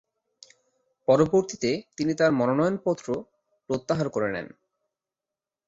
[1.07, 3.07] পরবর্তীতে, তিনি তার মনোনয়নপত্র
[3.69, 4.47] প্রত্যাহার করে নেন।